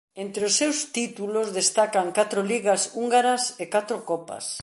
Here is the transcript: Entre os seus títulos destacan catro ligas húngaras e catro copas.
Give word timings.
Entre 0.23 0.41
os 0.49 0.57
seus 0.61 0.77
títulos 0.97 1.47
destacan 1.59 2.07
catro 2.17 2.39
ligas 2.51 2.81
húngaras 2.95 3.43
e 3.61 3.65
catro 3.75 3.97
copas. 4.09 4.45